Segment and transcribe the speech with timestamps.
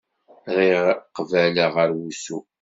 [0.55, 2.39] Rriɣ qbala ɣer wusu.